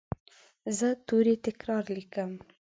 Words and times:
زه 0.77 0.89
توري 1.07 1.35
تکرار 1.45 1.83
لیکم. 1.95 2.31